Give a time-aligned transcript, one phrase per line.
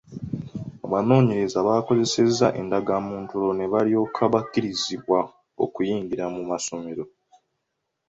[0.85, 5.19] Abanoonyereza bakozesa ndagamuntu olwo ne balyoka bakkirizibwa
[5.63, 7.03] okuyingira mu masomero.